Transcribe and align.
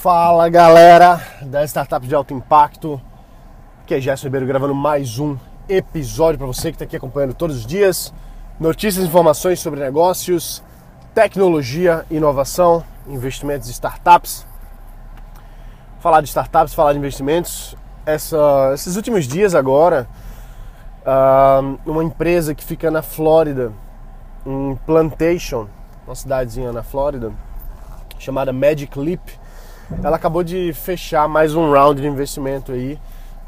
Fala 0.00 0.48
galera 0.48 1.20
da 1.42 1.62
Startup 1.62 2.06
de 2.06 2.14
Alto 2.14 2.32
Impacto, 2.32 2.98
que 3.84 3.94
é 3.94 4.00
Gerson 4.00 4.28
Ribeiro 4.28 4.46
gravando 4.46 4.74
mais 4.74 5.18
um 5.18 5.36
episódio 5.68 6.38
para 6.38 6.46
você 6.46 6.70
que 6.70 6.76
está 6.76 6.86
aqui 6.86 6.96
acompanhando 6.96 7.34
todos 7.34 7.54
os 7.54 7.66
dias. 7.66 8.10
Notícias 8.58 9.04
e 9.04 9.06
informações 9.06 9.60
sobre 9.60 9.78
negócios, 9.78 10.62
tecnologia, 11.14 12.06
inovação, 12.10 12.82
investimentos 13.08 13.68
e 13.68 13.72
startups. 13.72 14.46
Falar 15.98 16.22
de 16.22 16.28
startups, 16.28 16.72
falar 16.72 16.94
de 16.94 16.98
investimentos. 16.98 17.76
Essa, 18.06 18.70
esses 18.72 18.96
últimos 18.96 19.28
dias 19.28 19.54
agora, 19.54 20.08
uma 21.84 22.02
empresa 22.02 22.54
que 22.54 22.64
fica 22.64 22.90
na 22.90 23.02
Flórida, 23.02 23.70
em 24.46 24.76
Plantation, 24.86 25.68
uma 26.06 26.14
cidadezinha 26.14 26.72
na 26.72 26.82
Flórida, 26.82 27.30
chamada 28.18 28.50
Magic 28.50 28.98
Leap, 28.98 29.38
ela 30.02 30.16
acabou 30.16 30.42
de 30.42 30.72
fechar 30.72 31.28
mais 31.28 31.54
um 31.54 31.70
round 31.72 32.00
de 32.00 32.06
investimento 32.06 32.72
aí 32.72 32.98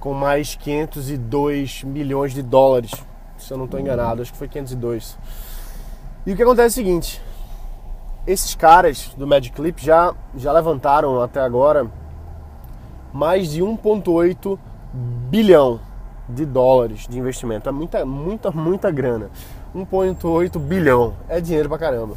com 0.01 0.13
mais 0.13 0.55
502 0.57 1.85
milhões 1.85 2.35
de 2.35 2.43
dólares, 2.43 2.91
se 3.39 3.53
eu 3.53 3.57
não 3.57 3.67
estou 3.67 3.79
enganado, 3.79 4.21
acho 4.21 4.33
que 4.33 4.39
foi 4.39 4.49
502. 4.49 5.17
E 6.27 6.33
o 6.33 6.37
que 6.37 6.43
acontece 6.43 6.81
é 6.81 6.83
o 6.83 6.85
seguinte, 6.85 7.23
esses 8.27 8.55
caras 8.55 9.13
do 9.17 9.27
Magic 9.27 9.59
Leap 9.61 9.79
já, 9.79 10.15
já 10.37 10.53
levantaram 10.53 11.21
até 11.23 11.41
agora 11.41 11.87
mais 13.13 13.51
de 13.51 13.63
1,8 13.63 14.59
bilhão 15.31 15.81
de 16.29 16.45
dólares 16.45 17.07
de 17.09 17.19
investimento. 17.19 17.69
É 17.69 17.73
muita, 17.73 18.05
muita, 18.05 18.51
muita 18.51 18.91
grana. 18.91 19.31
1,8 19.75 20.59
bilhão. 20.59 21.15
É 21.29 21.41
dinheiro 21.41 21.69
pra 21.69 21.79
caramba. 21.79 22.17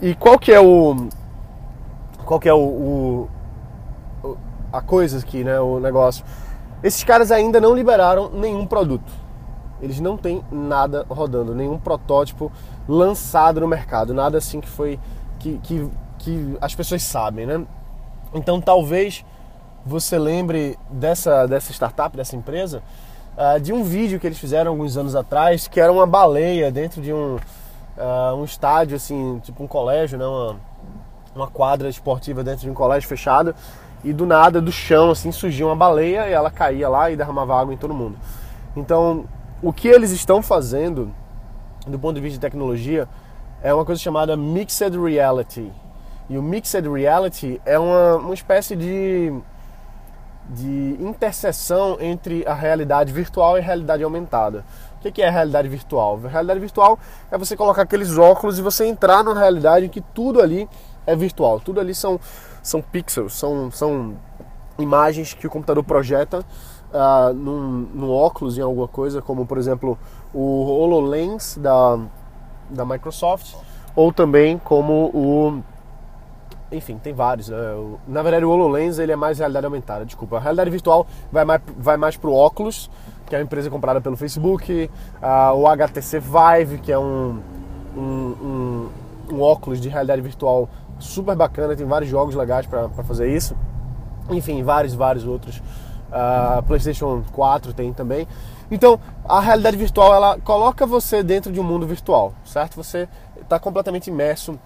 E 0.00 0.14
qual 0.14 0.38
que 0.38 0.52
é 0.52 0.60
o, 0.60 1.08
qual 2.24 2.40
que 2.40 2.48
é 2.48 2.54
o, 2.54 3.28
o, 4.22 4.36
a 4.72 4.80
coisa 4.80 5.18
aqui, 5.18 5.44
né, 5.44 5.60
o 5.60 5.78
negócio. 5.78 6.24
Esses 6.82 7.04
caras 7.04 7.30
ainda 7.30 7.60
não 7.60 7.74
liberaram 7.74 8.30
nenhum 8.30 8.66
produto. 8.66 9.12
Eles 9.80 10.00
não 10.00 10.16
têm 10.16 10.42
nada 10.50 11.04
rodando, 11.08 11.54
nenhum 11.54 11.78
protótipo 11.78 12.50
lançado 12.88 13.60
no 13.60 13.68
mercado, 13.68 14.14
nada 14.14 14.38
assim 14.38 14.60
que 14.60 14.68
foi 14.68 14.98
que, 15.38 15.58
que, 15.58 15.88
que 16.18 16.56
as 16.60 16.74
pessoas 16.74 17.02
sabem, 17.02 17.46
né? 17.46 17.66
Então 18.32 18.60
talvez 18.60 19.24
você 19.84 20.18
lembre 20.18 20.78
dessa, 20.88 21.46
dessa 21.46 21.72
startup, 21.72 22.16
dessa 22.16 22.36
empresa, 22.36 22.82
uh, 23.36 23.60
de 23.60 23.72
um 23.72 23.82
vídeo 23.82 24.20
que 24.20 24.26
eles 24.26 24.38
fizeram 24.38 24.70
alguns 24.70 24.96
anos 24.96 25.16
atrás, 25.16 25.66
que 25.66 25.80
era 25.80 25.92
uma 25.92 26.06
baleia 26.06 26.70
dentro 26.70 27.02
de 27.02 27.12
um, 27.12 27.36
uh, 27.36 28.36
um 28.36 28.44
estádio, 28.44 28.96
assim, 28.96 29.40
tipo 29.42 29.62
um 29.62 29.66
colégio, 29.66 30.18
né? 30.18 30.24
Uma, 30.24 30.56
uma 31.34 31.46
quadra 31.46 31.88
esportiva 31.88 32.44
dentro 32.44 32.62
de 32.62 32.70
um 32.70 32.74
colégio 32.74 33.08
fechado 33.08 33.54
e 34.04 34.12
do 34.12 34.26
nada, 34.26 34.60
do 34.60 34.72
chão, 34.72 35.10
assim, 35.10 35.30
surgia 35.30 35.66
uma 35.66 35.76
baleia 35.76 36.28
e 36.28 36.32
ela 36.32 36.50
caía 36.50 36.88
lá 36.88 37.10
e 37.10 37.16
derramava 37.16 37.58
água 37.58 37.72
em 37.72 37.76
todo 37.76 37.94
mundo. 37.94 38.16
Então, 38.76 39.24
o 39.62 39.72
que 39.72 39.88
eles 39.88 40.10
estão 40.10 40.42
fazendo, 40.42 41.12
do 41.86 41.98
ponto 41.98 42.16
de 42.16 42.20
vista 42.20 42.38
de 42.38 42.40
tecnologia, 42.40 43.08
é 43.62 43.72
uma 43.72 43.84
coisa 43.84 44.00
chamada 44.00 44.36
Mixed 44.36 44.98
Reality. 44.98 45.70
E 46.28 46.36
o 46.36 46.42
Mixed 46.42 46.88
Reality 46.88 47.60
é 47.64 47.78
uma, 47.78 48.16
uma 48.16 48.34
espécie 48.34 48.74
de, 48.74 49.32
de 50.48 50.96
interseção 50.98 51.96
entre 52.00 52.44
a 52.46 52.54
realidade 52.54 53.12
virtual 53.12 53.56
e 53.56 53.60
a 53.60 53.64
realidade 53.64 54.02
aumentada. 54.02 54.64
O 54.98 55.12
que 55.12 55.22
é 55.22 55.28
a 55.28 55.30
realidade 55.30 55.68
virtual? 55.68 56.20
A 56.24 56.28
realidade 56.28 56.60
virtual 56.60 56.98
é 57.30 57.38
você 57.38 57.56
colocar 57.56 57.82
aqueles 57.82 58.16
óculos 58.16 58.58
e 58.58 58.62
você 58.62 58.86
entrar 58.86 59.22
na 59.22 59.34
realidade 59.34 59.86
em 59.86 59.88
que 59.88 60.00
tudo 60.00 60.40
ali 60.40 60.68
é 61.06 61.16
virtual. 61.16 61.60
Tudo 61.60 61.80
ali 61.80 61.94
são, 61.94 62.18
são 62.62 62.80
pixels, 62.80 63.34
são, 63.34 63.70
são 63.70 64.16
imagens 64.78 65.34
que 65.34 65.46
o 65.46 65.50
computador 65.50 65.84
projeta 65.84 66.44
uh, 66.92 67.32
num, 67.32 67.88
num 67.94 68.10
óculos, 68.10 68.58
em 68.58 68.62
alguma 68.62 68.88
coisa, 68.88 69.22
como 69.22 69.46
por 69.46 69.58
exemplo 69.58 69.98
o 70.32 70.66
HoloLens 70.66 71.56
da, 71.58 71.98
da 72.70 72.84
Microsoft, 72.84 73.54
ou 73.94 74.12
também 74.12 74.58
como 74.58 75.10
o. 75.14 75.62
Enfim, 76.70 76.96
tem 76.96 77.12
vários. 77.12 77.48
Né? 77.48 77.58
Na 78.08 78.22
verdade, 78.22 78.44
o 78.44 78.50
HoloLens 78.50 78.98
ele 78.98 79.12
é 79.12 79.16
mais 79.16 79.38
realidade 79.38 79.66
aumentada, 79.66 80.06
desculpa. 80.06 80.36
A 80.36 80.40
realidade 80.40 80.70
virtual 80.70 81.06
vai 81.30 81.44
mais, 81.44 81.60
vai 81.76 81.96
mais 81.96 82.16
para 82.16 82.30
o 82.30 82.34
óculos, 82.34 82.90
que 83.26 83.34
é 83.34 83.38
uma 83.38 83.44
empresa 83.44 83.68
comprada 83.68 84.00
pelo 84.00 84.16
Facebook, 84.16 84.90
uh, 85.22 85.54
o 85.54 85.66
HTC 85.66 86.20
Vive, 86.20 86.78
que 86.78 86.90
é 86.90 86.98
um, 86.98 87.40
um, 87.94 88.00
um, 88.00 88.88
um 89.32 89.40
óculos 89.42 89.80
de 89.80 89.90
realidade 89.90 90.22
virtual 90.22 90.68
super 91.02 91.36
bacana, 91.36 91.76
tem 91.76 91.86
vários 91.86 92.10
jogos 92.10 92.34
legais 92.34 92.66
para 92.66 92.88
fazer 92.88 93.34
isso. 93.34 93.56
Enfim, 94.30 94.62
vários, 94.62 94.94
vários 94.94 95.26
outros. 95.26 95.58
Uh, 95.58 96.62
PlayStation 96.64 97.22
4 97.32 97.72
tem 97.72 97.92
também. 97.92 98.26
Então, 98.70 98.98
a 99.24 99.40
realidade 99.40 99.76
virtual 99.76 100.14
ela 100.14 100.38
coloca 100.40 100.86
você 100.86 101.22
dentro 101.22 101.52
de 101.52 101.60
um 101.60 101.64
mundo 101.64 101.86
virtual, 101.86 102.32
certo? 102.44 102.76
Você 102.76 103.08
está 103.40 103.58
completamente 103.58 104.08
imerso 104.08 104.58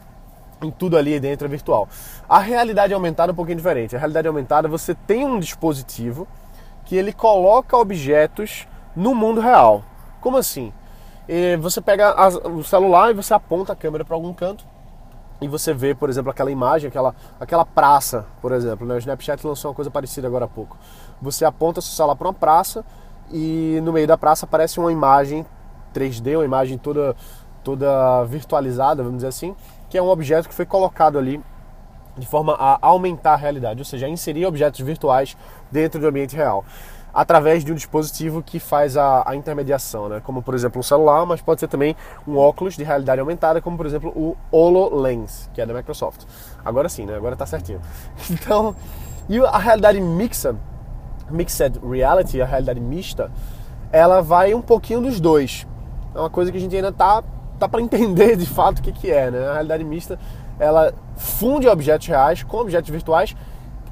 em 0.62 0.70
tudo 0.70 0.97
ali 0.97 1.19
dentro 1.20 1.47
é 1.47 1.50
virtual. 1.50 1.88
A 2.28 2.38
realidade 2.38 2.94
aumentada 2.94 3.30
é 3.30 3.32
um 3.32 3.36
pouquinho 3.36 3.56
diferente. 3.56 3.94
A 3.94 3.98
realidade 3.98 4.28
aumentada 4.28 4.68
você 4.68 4.94
tem 4.94 5.26
um 5.26 5.38
dispositivo 5.38 6.26
que 6.84 6.97
ele 6.97 7.12
coloca 7.12 7.76
objetos 7.76 8.66
no 8.94 9.14
mundo 9.14 9.41
real. 9.41 9.82
Como 10.20 10.36
assim? 10.36 10.72
E 11.28 11.56
você 11.56 11.80
pega 11.80 12.14
o 12.48 12.62
celular 12.62 13.10
e 13.10 13.14
você 13.14 13.34
aponta 13.34 13.72
a 13.72 13.76
câmera 13.76 14.04
para 14.04 14.14
algum 14.14 14.32
canto 14.32 14.64
e 15.41 15.48
você 15.48 15.74
vê, 15.74 15.94
por 15.94 16.08
exemplo, 16.08 16.30
aquela 16.30 16.50
imagem, 16.50 16.88
aquela, 16.88 17.14
aquela 17.38 17.64
praça, 17.64 18.26
por 18.41 18.52
exemplo, 18.52 18.86
né? 18.86 18.94
o 18.94 18.98
Snapchat 18.98 19.47
lançou 19.47 19.70
uma 19.70 19.74
coisa 19.74 19.91
parecida 19.91 20.26
agora 20.26 20.47
há 20.47 20.48
pouco. 20.48 20.78
Você 21.20 21.44
aponta 21.44 21.80
seu 21.80 21.92
celular 21.92 22.16
para 22.16 22.28
uma 22.28 22.34
praça 22.34 22.84
e 23.30 23.80
no 23.82 23.92
meio 23.92 24.06
da 24.06 24.16
praça 24.16 24.47
aparece 24.47 24.80
uma 24.80 24.91
imagem 24.91 25.44
3D, 25.94 26.36
uma 26.36 26.44
imagem 26.44 26.78
toda, 26.78 27.14
toda 27.62 28.24
virtualizada, 28.24 29.02
vamos 29.02 29.19
dizer 29.19 29.28
assim, 29.28 29.54
que 29.91 29.98
é 29.98 30.02
um 30.02 30.08
objeto 30.08 30.48
que 30.48 30.54
foi 30.54 30.66
colocado 30.66 31.19
ali 31.19 31.42
de 32.16 32.26
forma 32.26 32.54
a 32.54 32.78
aumentar 32.80 33.34
a 33.34 33.36
realidade, 33.36 33.78
ou 33.78 33.84
seja, 33.84 34.06
a 34.06 34.08
inserir 34.08 34.47
objetos 34.47 34.80
virtuais 34.80 35.36
dentro 35.70 36.00
do 36.00 36.06
ambiente 36.06 36.34
real 36.34 36.64
através 37.16 37.65
de 37.65 37.72
um 37.72 37.75
dispositivo 37.75 38.43
que 38.43 38.60
faz 38.60 38.94
a, 38.94 39.22
a, 39.27 39.34
intermediação, 39.34 40.06
né? 40.06 40.21
como 40.22 40.43
por 40.43 40.54
exemplo 40.54 40.81
um 40.81 40.82
celular, 40.82 41.25
mas 41.25 41.41
pode 41.41 41.60
ser 41.60 41.66
também 41.66 41.97
um 42.28 42.37
óculos 42.37 42.77
de 42.77 42.84
realidade 42.84 43.19
aumentada, 43.19 43.59
como 43.62 43.75
por 43.75 43.87
exemplo 43.87 44.10
o 44.15 44.37
HoloLens, 44.53 45.49
que 45.54 45.62
é 45.62 45.65
da 45.65 45.72
Microsoft. 45.72 46.25
Agora 46.62 46.91
sim, 46.91 47.06
né? 47.06 47.16
agora 47.16 47.32
está 47.32 47.47
certinho. 47.47 47.81
Então, 48.31 48.77
e 49.31 49.38
a 49.38 49.56
realidade 49.56 49.99
mixa, 49.99 50.54
Mixed 51.31 51.81
Reality, 51.82 52.43
a 52.43 52.44
realidade 52.44 52.81
mista, 52.81 53.33
ela 53.91 54.21
vai 54.21 54.53
um 54.53 54.60
pouquinho 54.60 55.00
dos 55.00 55.19
dois. 55.19 55.66
É 56.15 56.19
uma 56.19 56.28
coisa 56.28 56.53
que 56.53 56.59
a 56.59 56.60
gente 56.60 56.77
ainda 56.77 56.93
tá, 56.93 57.25
tá 57.59 57.66
para 57.66 57.81
entender 57.81 58.37
de 58.37 58.47
fato 58.47 58.81
o 58.81 58.83
que, 58.83 58.93
que 58.93 59.10
é. 59.10 59.31
Né? 59.31 59.48
A 59.48 59.54
realidade 59.54 59.84
mista 59.84 60.19
ela 60.59 60.93
funde 61.16 61.66
objetos 61.66 62.06
reais 62.06 62.43
com 62.43 62.59
objetos 62.59 62.91
virtuais, 62.91 63.34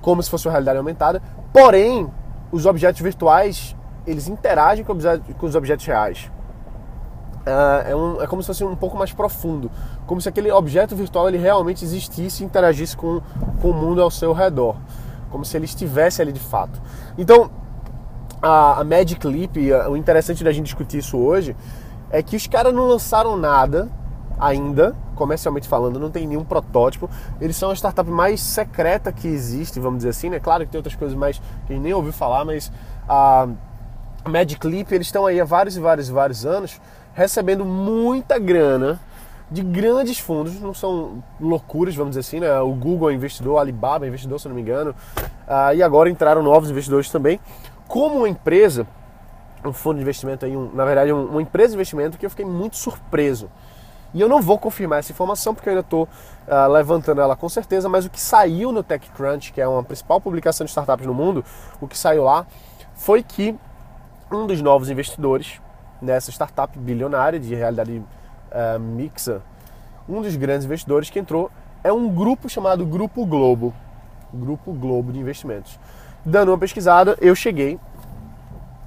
como 0.02 0.22
se 0.22 0.28
fosse 0.28 0.46
uma 0.46 0.52
realidade 0.52 0.76
aumentada, 0.76 1.22
porém 1.52 2.10
os 2.54 2.66
objetos 2.66 3.00
virtuais 3.00 3.74
eles 4.06 4.28
interagem 4.28 4.84
com, 4.84 4.92
os 4.92 5.54
objetos 5.56 5.84
reais. 5.86 6.30
Uh, 7.40 7.88
é, 7.90 7.96
um, 7.96 8.22
é, 8.22 8.26
como 8.26 8.42
se 8.42 8.46
fosse 8.46 8.64
um 8.64 8.76
pouco 8.76 8.96
mais 8.96 9.12
profundo, 9.12 9.70
como 10.06 10.20
se 10.20 10.28
aquele 10.28 10.50
objeto 10.52 10.94
virtual 10.94 11.28
ele 11.28 11.36
realmente 11.36 11.84
existisse 11.84 12.42
e 12.42 12.46
interagisse 12.46 12.96
com, 12.96 13.20
com 13.60 13.70
o 13.70 13.74
mundo 13.74 14.00
ao 14.00 14.10
seu 14.10 14.32
redor, 14.32 14.76
como 15.30 15.44
se 15.44 15.56
ele 15.56 15.64
estivesse 15.64 16.22
ali 16.22 16.32
de 16.32 16.40
fato. 16.40 16.80
Então, 17.18 17.50
a, 18.40 18.80
a 18.80 18.84
Magic 18.84 19.26
Leap, 19.26 19.56
o 19.90 19.96
interessante 19.96 20.44
da 20.44 20.52
gente 20.52 20.66
discutir 20.66 20.98
isso 20.98 21.18
hoje, 21.18 21.56
é 22.10 22.22
que 22.22 22.36
os 22.36 22.46
caras 22.46 22.72
não 22.72 22.86
lançaram 22.86 23.36
nada 23.36 23.90
ainda, 24.38 24.94
comercialmente 25.14 25.68
falando, 25.68 25.98
não 25.98 26.10
tem 26.10 26.26
nenhum 26.26 26.44
protótipo. 26.44 27.08
Eles 27.40 27.56
são 27.56 27.70
a 27.70 27.74
startup 27.74 28.10
mais 28.10 28.40
secreta 28.40 29.12
que 29.12 29.28
existe, 29.28 29.80
vamos 29.80 29.98
dizer 29.98 30.10
assim, 30.10 30.30
né? 30.30 30.40
Claro 30.40 30.64
que 30.64 30.72
tem 30.72 30.78
outras 30.78 30.96
coisas 30.96 31.16
mais 31.16 31.38
que 31.38 31.72
a 31.72 31.76
gente 31.76 31.82
nem 31.82 31.94
ouviu 31.94 32.12
falar, 32.12 32.44
mas 32.44 32.70
a 33.08 33.48
Magic 34.26 34.66
Leap, 34.66 34.92
eles 34.92 35.06
estão 35.06 35.26
aí 35.26 35.40
há 35.40 35.44
vários 35.44 35.76
e 35.76 35.80
vários 35.80 36.08
e 36.08 36.12
vários 36.12 36.46
anos 36.46 36.80
recebendo 37.14 37.64
muita 37.64 38.38
grana 38.38 39.00
de 39.50 39.62
grandes 39.62 40.18
fundos, 40.18 40.60
não 40.60 40.74
são 40.74 41.22
loucuras, 41.40 41.94
vamos 41.94 42.16
dizer 42.16 42.20
assim, 42.20 42.40
né? 42.40 42.58
O 42.60 42.72
Google 42.72 43.10
é 43.10 43.14
investidor, 43.14 43.58
a 43.58 43.60
Alibaba 43.60 44.04
é 44.04 44.08
investidor, 44.08 44.40
se 44.40 44.48
não 44.48 44.54
me 44.54 44.62
engano, 44.62 44.90
uh, 45.20 45.74
e 45.74 45.82
agora 45.82 46.10
entraram 46.10 46.42
novos 46.42 46.70
investidores 46.70 47.10
também. 47.10 47.38
Como 47.86 48.16
uma 48.16 48.28
empresa, 48.28 48.86
um 49.64 49.72
fundo 49.72 49.96
de 49.96 50.02
investimento 50.02 50.44
aí, 50.44 50.56
um, 50.56 50.72
na 50.74 50.84
verdade, 50.84 51.12
um, 51.12 51.26
uma 51.26 51.42
empresa 51.42 51.68
de 51.68 51.74
investimento 51.74 52.18
que 52.18 52.26
eu 52.26 52.30
fiquei 52.30 52.44
muito 52.44 52.76
surpreso. 52.76 53.48
E 54.14 54.20
eu 54.20 54.28
não 54.28 54.40
vou 54.40 54.56
confirmar 54.56 55.00
essa 55.00 55.10
informação 55.10 55.52
porque 55.52 55.68
eu 55.68 55.72
ainda 55.72 55.80
estou 55.80 56.04
uh, 56.04 56.72
levantando 56.72 57.20
ela 57.20 57.34
com 57.34 57.48
certeza, 57.48 57.88
mas 57.88 58.06
o 58.06 58.10
que 58.10 58.20
saiu 58.20 58.70
no 58.70 58.82
TechCrunch, 58.82 59.52
que 59.52 59.60
é 59.60 59.66
uma 59.66 59.82
principal 59.82 60.20
publicação 60.20 60.64
de 60.64 60.70
startups 60.70 61.04
no 61.04 61.12
mundo, 61.12 61.44
o 61.80 61.88
que 61.88 61.98
saiu 61.98 62.22
lá 62.22 62.46
foi 62.94 63.24
que 63.24 63.56
um 64.30 64.46
dos 64.46 64.62
novos 64.62 64.88
investidores 64.88 65.60
nessa 66.00 66.30
startup 66.30 66.78
bilionária 66.78 67.40
de 67.40 67.54
realidade 67.56 67.98
uh, 67.98 68.78
mixa, 68.78 69.42
um 70.08 70.22
dos 70.22 70.36
grandes 70.36 70.64
investidores 70.64 71.10
que 71.10 71.18
entrou 71.18 71.50
é 71.82 71.92
um 71.92 72.08
grupo 72.08 72.48
chamado 72.48 72.86
Grupo 72.86 73.26
Globo. 73.26 73.74
Grupo 74.32 74.72
Globo 74.72 75.12
de 75.12 75.18
Investimentos. 75.18 75.78
Dando 76.24 76.50
uma 76.50 76.58
pesquisada, 76.58 77.16
eu 77.20 77.34
cheguei 77.34 77.78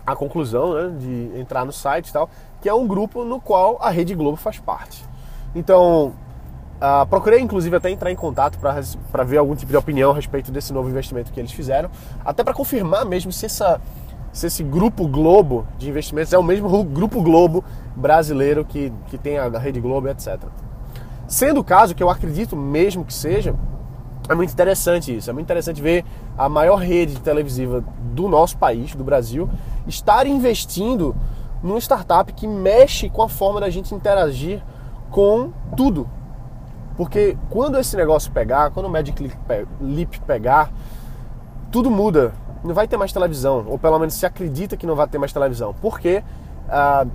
à 0.05 0.15
conclusão 0.15 0.73
né, 0.73 0.97
de 0.97 1.39
entrar 1.39 1.65
no 1.65 1.71
site 1.71 2.07
e 2.07 2.13
tal, 2.13 2.29
que 2.61 2.69
é 2.69 2.73
um 2.73 2.87
grupo 2.87 3.23
no 3.23 3.39
qual 3.41 3.77
a 3.81 3.89
Rede 3.89 4.15
Globo 4.15 4.37
faz 4.37 4.57
parte. 4.59 5.05
Então, 5.57 6.13
uh, 6.75 7.07
procurei 7.09 7.39
inclusive 7.39 7.75
até 7.75 7.89
entrar 7.89 8.11
em 8.11 8.15
contato 8.15 8.59
para 8.59 9.23
ver 9.23 9.37
algum 9.37 9.55
tipo 9.55 9.71
de 9.71 9.77
opinião 9.77 10.11
a 10.11 10.13
respeito 10.13 10.51
desse 10.51 10.71
novo 10.71 10.87
investimento 10.87 11.33
que 11.33 11.39
eles 11.39 11.51
fizeram, 11.51 11.89
até 12.23 12.43
para 12.43 12.53
confirmar 12.53 13.03
mesmo 13.05 13.31
se, 13.31 13.47
essa, 13.47 13.81
se 14.31 14.45
esse 14.45 14.61
grupo 14.61 15.07
Globo 15.07 15.65
de 15.79 15.89
investimentos 15.89 16.31
é 16.31 16.37
o 16.37 16.43
mesmo 16.43 16.83
grupo 16.83 17.23
Globo 17.23 17.65
brasileiro 17.95 18.63
que, 18.63 18.93
que 19.07 19.17
tem 19.17 19.39
a 19.39 19.49
Rede 19.57 19.81
Globo, 19.81 20.07
etc. 20.09 20.37
Sendo 21.27 21.61
o 21.61 21.63
caso, 21.63 21.95
que 21.95 22.03
eu 22.03 22.09
acredito 22.09 22.55
mesmo 22.55 23.03
que 23.03 23.13
seja, 23.13 23.55
é 24.29 24.35
muito 24.35 24.53
interessante 24.53 25.15
isso. 25.15 25.27
É 25.27 25.33
muito 25.33 25.45
interessante 25.45 25.81
ver 25.81 26.05
a 26.37 26.47
maior 26.47 26.75
rede 26.75 27.19
televisiva 27.19 27.83
do 28.13 28.27
nosso 28.27 28.57
país, 28.57 28.93
do 28.93 29.03
Brasil, 29.03 29.49
estar 29.87 30.27
investindo 30.27 31.15
numa 31.63 31.79
startup 31.79 32.31
que 32.31 32.47
mexe 32.47 33.09
com 33.09 33.23
a 33.23 33.27
forma 33.29 33.59
da 33.59 33.71
gente 33.71 33.95
interagir 33.95 34.61
com 35.09 35.51
tudo. 35.75 36.09
Porque 36.95 37.37
quando 37.49 37.77
esse 37.77 37.95
negócio 37.95 38.31
pegar, 38.31 38.71
quando 38.71 38.87
o 38.87 38.89
Magic 38.89 39.31
Leap 39.79 40.15
pegar, 40.25 40.71
tudo 41.71 41.91
muda. 41.91 42.33
Não 42.63 42.73
vai 42.73 42.87
ter 42.87 42.97
mais 42.97 43.13
televisão, 43.13 43.65
ou 43.67 43.77
pelo 43.77 43.99
menos 43.99 44.15
se 44.15 44.25
acredita 44.25 44.75
que 44.75 44.87
não 44.87 44.95
vai 44.95 45.07
ter 45.07 45.19
mais 45.19 45.31
televisão. 45.31 45.75
Porque 45.79 46.23
ah, 46.67 47.05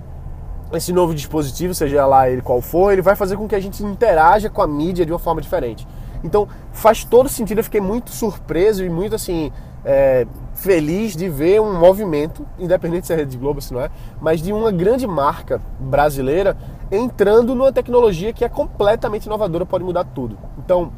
esse 0.71 0.93
novo 0.93 1.13
dispositivo, 1.13 1.73
seja 1.73 2.05
lá 2.05 2.29
ele 2.29 2.41
qual 2.41 2.61
for, 2.61 2.91
ele 2.91 3.01
vai 3.01 3.15
fazer 3.15 3.35
com 3.35 3.47
que 3.47 3.55
a 3.55 3.59
gente 3.59 3.83
interaja 3.83 4.49
com 4.49 4.61
a 4.61 4.67
mídia 4.67 5.05
de 5.05 5.11
uma 5.11 5.19
forma 5.19 5.41
diferente. 5.41 5.87
Então 6.23 6.47
faz 6.71 7.03
todo 7.03 7.27
sentido, 7.27 7.59
eu 7.59 7.63
fiquei 7.63 7.81
muito 7.81 8.11
surpreso 8.11 8.83
e 8.83 8.89
muito 8.89 9.15
assim 9.15 9.51
é, 9.83 10.25
feliz 10.55 11.15
de 11.15 11.27
ver 11.27 11.59
um 11.59 11.77
movimento, 11.77 12.45
independente 12.57 13.07
se 13.07 13.13
é 13.13 13.17
Rede 13.17 13.37
Globo, 13.37 13.61
se 13.61 13.73
não 13.73 13.81
é, 13.81 13.89
mas 14.21 14.41
de 14.41 14.53
uma 14.53 14.71
grande 14.71 15.05
marca 15.05 15.61
brasileira 15.79 16.55
entrando 16.95 17.55
numa 17.55 17.73
tecnologia 17.73 18.31
que 18.31 18.45
é 18.45 18.49
completamente 18.49 19.25
inovadora, 19.25 19.65
pode 19.65 19.83
mudar 19.83 20.03
tudo. 20.03 20.37
Então, 20.59 20.91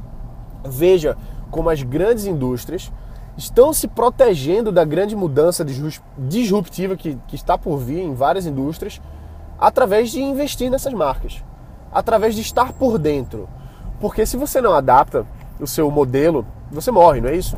veja 0.65 1.15
como 1.49 1.69
as 1.69 1.81
grandes 1.81 2.25
indústrias 2.25 2.91
estão 3.37 3.71
se 3.73 3.87
protegendo 3.87 4.71
da 4.71 4.83
grande 4.83 5.15
mudança 5.15 5.65
disruptiva 6.17 6.95
que, 6.95 7.17
que 7.27 7.35
está 7.35 7.57
por 7.57 7.77
vir 7.77 7.99
em 7.99 8.13
várias 8.13 8.45
indústrias 8.45 9.01
através 9.57 10.11
de 10.11 10.21
investir 10.21 10.69
nessas 10.69 10.93
marcas, 10.93 11.43
através 11.91 12.35
de 12.35 12.41
estar 12.41 12.73
por 12.73 12.97
dentro. 12.97 13.47
Porque 13.99 14.25
se 14.25 14.35
você 14.35 14.59
não 14.59 14.73
adapta 14.73 15.25
o 15.59 15.67
seu 15.67 15.89
modelo, 15.89 16.45
você 16.69 16.91
morre, 16.91 17.21
não 17.21 17.29
é 17.29 17.35
isso? 17.35 17.57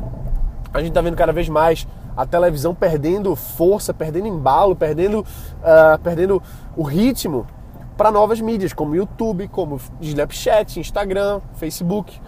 A 0.72 0.78
gente 0.78 0.90
está 0.90 1.00
vendo 1.00 1.16
cada 1.16 1.32
vez 1.32 1.48
mais 1.48 1.86
a 2.16 2.26
televisão 2.26 2.74
perdendo 2.74 3.34
força, 3.34 3.92
perdendo 3.94 4.28
embalo, 4.28 4.76
perdendo, 4.76 5.20
uh, 5.20 5.98
perdendo 6.02 6.42
o 6.76 6.82
ritmo 6.82 7.46
para 7.98 8.12
novas 8.12 8.40
mídias, 8.40 8.72
como 8.72 8.94
YouTube, 8.94 9.48
como 9.48 9.80
Snapchat, 10.00 10.78
Instagram, 10.78 11.40
Facebook. 11.54 12.20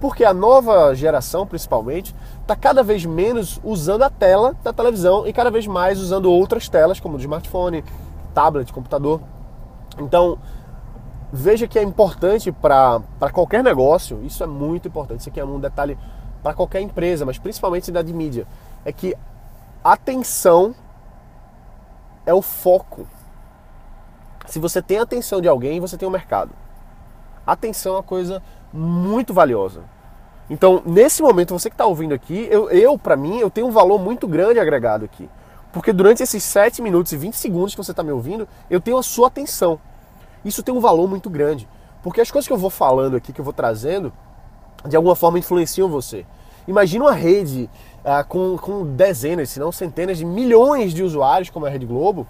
Porque 0.00 0.24
a 0.24 0.32
nova 0.32 0.94
geração, 0.94 1.44
principalmente, 1.44 2.14
está 2.42 2.54
cada 2.54 2.84
vez 2.84 3.04
menos 3.04 3.60
usando 3.64 4.04
a 4.04 4.10
tela 4.10 4.54
da 4.62 4.72
televisão 4.72 5.26
e 5.26 5.32
cada 5.32 5.50
vez 5.50 5.66
mais 5.66 5.98
usando 5.98 6.30
outras 6.30 6.68
telas, 6.68 7.00
como 7.00 7.16
o 7.16 7.20
smartphone, 7.20 7.82
tablet, 8.32 8.72
computador. 8.72 9.20
Então, 9.98 10.38
veja 11.32 11.66
que 11.66 11.76
é 11.76 11.82
importante 11.82 12.52
para 12.52 13.02
qualquer 13.32 13.64
negócio, 13.64 14.22
isso 14.22 14.44
é 14.44 14.46
muito 14.46 14.86
importante, 14.86 15.20
isso 15.20 15.28
aqui 15.28 15.40
é 15.40 15.44
um 15.44 15.58
detalhe 15.58 15.98
para 16.40 16.54
qualquer 16.54 16.82
empresa, 16.82 17.26
mas 17.26 17.36
principalmente 17.36 17.90
da 17.90 18.00
de 18.00 18.12
mídia, 18.12 18.46
é 18.84 18.92
que 18.92 19.12
atenção 19.82 20.72
é 22.24 22.32
o 22.32 22.40
foco. 22.40 23.08
Se 24.46 24.58
você 24.58 24.80
tem 24.80 24.98
a 24.98 25.02
atenção 25.02 25.40
de 25.40 25.48
alguém, 25.48 25.80
você 25.80 25.96
tem 25.96 26.06
o 26.06 26.10
um 26.10 26.12
mercado. 26.12 26.52
Atenção 27.46 27.94
é 27.94 27.96
uma 27.96 28.02
coisa 28.02 28.42
muito 28.72 29.34
valiosa. 29.34 29.82
Então, 30.48 30.82
nesse 30.86 31.22
momento, 31.22 31.52
você 31.52 31.68
que 31.68 31.74
está 31.74 31.86
ouvindo 31.86 32.14
aqui, 32.14 32.46
eu, 32.50 32.70
eu 32.70 32.96
para 32.96 33.16
mim, 33.16 33.38
eu 33.38 33.50
tenho 33.50 33.66
um 33.66 33.70
valor 33.70 33.98
muito 33.98 34.28
grande 34.28 34.60
agregado 34.60 35.04
aqui. 35.04 35.28
Porque 35.72 35.92
durante 35.92 36.22
esses 36.22 36.42
7 36.42 36.80
minutos 36.80 37.12
e 37.12 37.16
20 37.16 37.34
segundos 37.34 37.74
que 37.74 37.82
você 37.82 37.90
está 37.90 38.02
me 38.02 38.12
ouvindo, 38.12 38.48
eu 38.70 38.80
tenho 38.80 38.96
a 38.96 39.02
sua 39.02 39.28
atenção. 39.28 39.78
Isso 40.44 40.62
tem 40.62 40.74
um 40.74 40.80
valor 40.80 41.08
muito 41.08 41.28
grande. 41.28 41.68
Porque 42.02 42.20
as 42.20 42.30
coisas 42.30 42.46
que 42.46 42.52
eu 42.52 42.58
vou 42.58 42.70
falando 42.70 43.16
aqui, 43.16 43.32
que 43.32 43.40
eu 43.40 43.44
vou 43.44 43.52
trazendo, 43.52 44.12
de 44.88 44.96
alguma 44.96 45.16
forma 45.16 45.38
influenciam 45.38 45.88
você. 45.88 46.24
Imagina 46.68 47.04
uma 47.04 47.12
rede 47.12 47.68
ah, 48.04 48.24
com, 48.24 48.56
com 48.56 48.84
dezenas, 48.84 49.50
se 49.50 49.60
não 49.60 49.72
centenas 49.72 50.18
de 50.18 50.24
milhões 50.24 50.94
de 50.94 51.02
usuários, 51.02 51.50
como 51.50 51.66
a 51.66 51.68
Rede 51.68 51.86
Globo, 51.86 52.26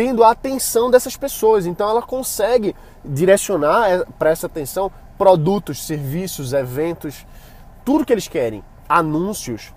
tendo 0.00 0.24
a 0.24 0.30
atenção 0.30 0.90
dessas 0.90 1.14
pessoas. 1.14 1.66
Então 1.66 1.86
ela 1.86 2.00
consegue 2.00 2.74
direcionar 3.04 3.90
eh, 3.90 4.02
para 4.18 4.30
essa 4.30 4.46
atenção 4.46 4.90
produtos, 5.18 5.84
serviços, 5.84 6.54
eventos, 6.54 7.26
tudo 7.84 8.06
que 8.06 8.12
eles 8.14 8.26
querem, 8.26 8.64
anúncios. 8.88 9.74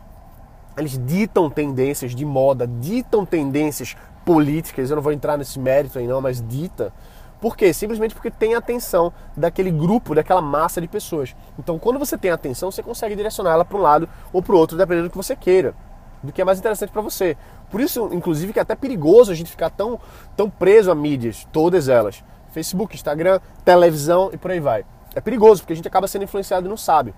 Eles 0.77 0.97
ditam 0.97 1.49
tendências 1.49 2.15
de 2.15 2.23
moda, 2.23 2.65
ditam 2.65 3.25
tendências 3.25 3.97
políticas. 4.23 4.89
Eu 4.89 4.95
não 4.95 5.03
vou 5.03 5.11
entrar 5.11 5.37
nesse 5.37 5.59
mérito 5.59 5.99
aí 5.99 6.07
não, 6.07 6.21
mas 6.21 6.41
dita. 6.41 6.93
Por 7.41 7.57
quê? 7.57 7.73
Simplesmente 7.73 8.15
porque 8.15 8.31
tem 8.31 8.55
atenção 8.55 9.11
daquele 9.35 9.71
grupo, 9.71 10.15
daquela 10.15 10.41
massa 10.41 10.79
de 10.79 10.87
pessoas. 10.87 11.35
Então, 11.59 11.77
quando 11.77 11.99
você 11.99 12.17
tem 12.17 12.31
atenção, 12.31 12.71
você 12.71 12.81
consegue 12.81 13.13
direcionar 13.13 13.51
ela 13.51 13.65
para 13.65 13.77
um 13.77 13.81
lado 13.81 14.07
ou 14.31 14.41
para 14.41 14.55
o 14.55 14.57
outro, 14.57 14.77
dependendo 14.77 15.09
do 15.09 15.11
que 15.11 15.17
você 15.17 15.35
queira, 15.35 15.75
do 16.23 16.31
que 16.31 16.41
é 16.41 16.45
mais 16.45 16.57
interessante 16.57 16.91
para 16.91 17.01
você. 17.01 17.35
Por 17.69 17.81
isso, 17.81 18.09
inclusive, 18.13 18.53
que 18.53 18.59
é 18.59 18.61
até 18.61 18.75
perigoso 18.75 19.31
a 19.31 19.35
gente 19.35 19.51
ficar 19.51 19.69
tão, 19.69 19.99
tão 20.37 20.49
preso 20.49 20.89
a 20.89 20.95
mídias, 20.95 21.45
todas 21.51 21.89
elas. 21.89 22.23
Facebook, 22.51 22.95
Instagram, 22.95 23.39
televisão 23.65 24.29
e 24.31 24.37
por 24.37 24.51
aí 24.51 24.59
vai. 24.59 24.85
É 25.13 25.19
perigoso, 25.19 25.61
porque 25.61 25.73
a 25.73 25.75
gente 25.75 25.87
acaba 25.87 26.07
sendo 26.07 26.23
influenciado 26.23 26.65
e 26.65 26.69
não 26.69 26.77
sabe. 26.77 27.13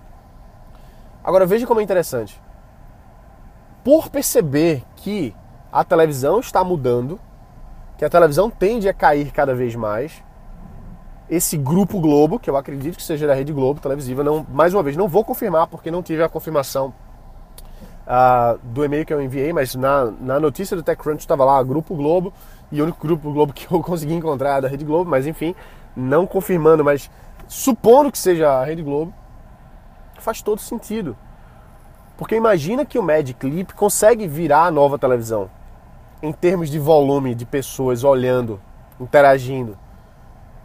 Agora, 1.22 1.46
veja 1.46 1.66
como 1.66 1.80
é 1.80 1.82
interessante. 1.82 2.40
Por 3.84 4.08
perceber 4.08 4.82
que 4.96 5.34
a 5.70 5.84
televisão 5.84 6.40
está 6.40 6.64
mudando, 6.64 7.20
que 7.96 8.04
a 8.04 8.10
televisão 8.10 8.50
tende 8.50 8.88
a 8.88 8.94
cair 8.94 9.30
cada 9.30 9.54
vez 9.54 9.74
mais. 9.74 10.22
Esse 11.28 11.56
grupo 11.56 12.00
Globo, 12.00 12.38
que 12.38 12.48
eu 12.48 12.56
acredito 12.56 12.96
que 12.96 13.02
seja 13.02 13.26
da 13.26 13.34
Rede 13.34 13.52
Globo 13.52 13.80
televisiva, 13.80 14.22
não, 14.22 14.46
mais 14.48 14.72
uma 14.72 14.82
vez, 14.82 14.96
não 14.96 15.08
vou 15.08 15.24
confirmar 15.24 15.66
porque 15.66 15.90
não 15.90 16.02
tive 16.02 16.22
a 16.22 16.28
confirmação 16.28 16.94
uh, 18.06 18.58
do 18.62 18.84
e-mail 18.84 19.04
que 19.04 19.12
eu 19.12 19.20
enviei, 19.20 19.52
mas 19.52 19.74
na, 19.74 20.12
na 20.20 20.40
notícia 20.40 20.76
do 20.76 20.82
TechCrunch 20.82 21.20
estava 21.20 21.44
lá, 21.44 21.62
Grupo 21.62 21.94
Globo, 21.94 22.32
e 22.70 22.80
o 22.80 22.84
único 22.84 23.06
Grupo 23.06 23.32
Globo 23.32 23.52
que 23.52 23.72
eu 23.72 23.80
consegui 23.82 24.14
encontrar 24.14 24.58
é 24.58 24.60
da 24.62 24.68
Rede 24.68 24.84
Globo, 24.84 25.10
mas 25.10 25.26
enfim, 25.26 25.54
não 25.94 26.26
confirmando, 26.26 26.84
mas 26.84 27.10
supondo 27.48 28.10
que 28.10 28.18
seja 28.18 28.50
a 28.50 28.64
Rede 28.64 28.82
Globo, 28.82 29.12
faz 30.18 30.42
todo 30.42 30.60
sentido. 30.60 31.16
Porque 32.16 32.34
imagina 32.34 32.84
que 32.84 32.98
o 32.98 33.02
Magic 33.02 33.34
Clip 33.34 33.74
consegue 33.74 34.26
virar 34.26 34.64
a 34.64 34.70
nova 34.70 34.98
televisão 34.98 35.50
em 36.22 36.32
termos 36.32 36.70
de 36.70 36.78
volume 36.78 37.34
de 37.34 37.44
pessoas 37.44 38.02
olhando, 38.02 38.60
interagindo. 38.98 39.76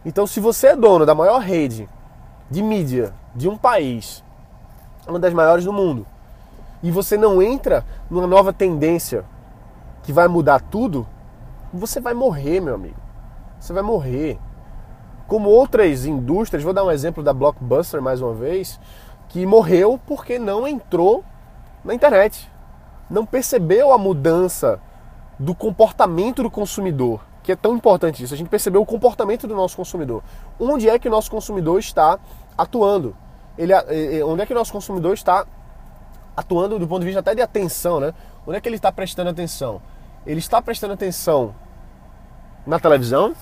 Então, 0.04 0.26
se 0.26 0.40
você 0.40 0.68
é 0.68 0.76
dono 0.76 1.04
da 1.04 1.14
maior 1.14 1.40
rede 1.40 1.88
de 2.50 2.62
mídia 2.62 3.14
de 3.34 3.48
um 3.48 3.56
país, 3.56 4.24
uma 5.06 5.18
das 5.18 5.32
maiores 5.32 5.64
do 5.64 5.72
mundo, 5.72 6.06
e 6.82 6.90
você 6.90 7.16
não 7.16 7.40
entra 7.40 7.84
numa 8.10 8.26
nova 8.26 8.52
tendência 8.52 9.24
que 10.02 10.12
vai 10.12 10.26
mudar 10.26 10.60
tudo, 10.60 11.06
você 11.72 12.00
vai 12.00 12.12
morrer, 12.12 12.60
meu 12.60 12.74
amigo. 12.74 12.96
Você 13.58 13.72
vai 13.72 13.82
morrer. 13.82 14.38
Como 15.28 15.48
outras 15.48 16.04
indústrias, 16.04 16.64
vou 16.64 16.72
dar 16.72 16.84
um 16.84 16.90
exemplo 16.90 17.22
da 17.22 17.32
Blockbuster 17.32 18.02
mais 18.02 18.20
uma 18.20 18.34
vez, 18.34 18.80
que 19.28 19.46
morreu 19.46 19.98
porque 20.06 20.38
não 20.38 20.66
entrou 20.66 21.24
na 21.84 21.94
internet. 21.94 22.50
Não 23.08 23.24
percebeu 23.24 23.92
a 23.92 23.98
mudança 23.98 24.80
do 25.38 25.54
comportamento 25.54 26.42
do 26.42 26.50
consumidor, 26.50 27.20
que 27.42 27.52
é 27.52 27.56
tão 27.56 27.74
importante 27.74 28.22
isso. 28.22 28.34
A 28.34 28.36
gente 28.36 28.50
percebeu 28.50 28.82
o 28.82 28.86
comportamento 28.86 29.46
do 29.46 29.54
nosso 29.54 29.76
consumidor. 29.76 30.22
Onde 30.58 30.88
é 30.88 30.98
que 30.98 31.08
o 31.08 31.10
nosso 31.10 31.30
consumidor 31.30 31.78
está 31.78 32.18
atuando? 32.58 33.16
Ele, 33.56 33.72
onde 34.24 34.42
é 34.42 34.46
que 34.46 34.52
o 34.52 34.56
nosso 34.56 34.72
consumidor 34.72 35.14
está 35.14 35.46
atuando 36.36 36.78
do 36.78 36.86
ponto 36.86 37.00
de 37.00 37.06
vista 37.06 37.20
até 37.20 37.34
de 37.34 37.42
atenção, 37.42 38.00
né? 38.00 38.14
Onde 38.46 38.58
é 38.58 38.60
que 38.60 38.68
ele 38.68 38.76
está 38.76 38.90
prestando 38.90 39.30
atenção? 39.30 39.80
Ele 40.26 40.38
está 40.38 40.60
prestando 40.60 40.94
atenção 40.94 41.54
na 42.66 42.78
televisão 42.78 43.34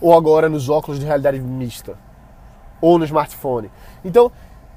ou 0.00 0.14
agora 0.14 0.48
nos 0.48 0.68
óculos 0.68 0.98
de 0.98 1.06
realidade 1.06 1.40
mista 1.40 1.96
ou 2.80 2.98
no 2.98 3.04
smartphone? 3.04 3.70
Então, 4.04 4.30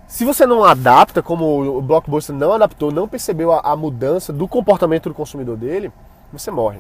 se 0.08 0.24
você 0.24 0.46
não 0.46 0.64
adapta, 0.64 1.22
como 1.22 1.78
o 1.78 1.82
Blockbuster 1.82 2.36
não 2.36 2.54
adaptou, 2.54 2.92
não 2.92 3.08
percebeu 3.08 3.52
a, 3.52 3.60
a 3.62 3.76
mudança 3.76 4.32
do 4.32 4.48
comportamento 4.48 5.10
do 5.10 5.16
consumidor 5.16 5.58
dele, 5.58 5.92
você 6.32 6.52
morre. 6.52 6.80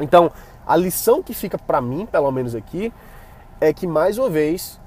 Então, 0.00 0.30
a 0.66 0.76
lição 0.76 1.22
que 1.22 1.34
fica 1.34 1.58
para 1.58 1.80
mim, 1.80 2.06
pelo 2.06 2.30
menos 2.30 2.54
aqui, 2.54 2.92
é 3.60 3.72
que 3.72 3.86
mais 3.86 4.16
uma 4.18 4.30
vez 4.30 4.80